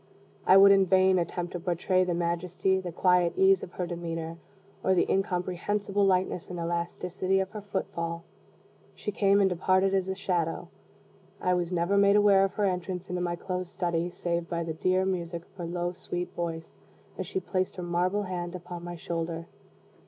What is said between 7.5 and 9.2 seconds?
her footfall. She